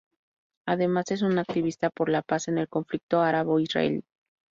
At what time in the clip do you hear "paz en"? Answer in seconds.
2.23-2.57